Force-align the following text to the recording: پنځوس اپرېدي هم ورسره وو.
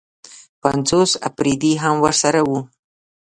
پنځوس 0.61 1.11
اپرېدي 1.29 1.73
هم 1.83 1.95
ورسره 2.05 2.41
وو. 2.47 2.59